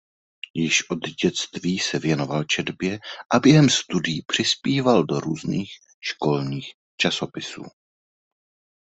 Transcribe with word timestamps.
Již 0.53 0.89
od 0.89 0.99
dětství 0.99 1.79
se 1.79 1.99
věnoval 1.99 2.43
četbě 2.43 2.99
a 3.31 3.39
během 3.39 3.69
studií 3.69 4.21
přispíval 4.27 5.03
do 5.03 5.19
různých 5.19 5.71
školních 6.01 6.71
časopisů. 6.97 7.63